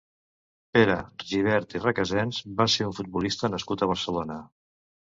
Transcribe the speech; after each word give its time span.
Pere 0.77 0.95
Gibert 1.33 1.77
i 1.81 1.83
Requesens 1.85 2.41
va 2.63 2.69
ser 2.79 2.89
un 2.89 2.99
futbolista 3.03 3.55
nascut 3.57 3.87
a 3.89 3.95
Barcelona. 3.95 4.43